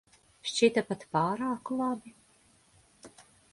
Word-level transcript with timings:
Šķita 0.51 0.83
pat 0.87 1.05
pārāk 1.17 1.71
labi. 1.83 2.17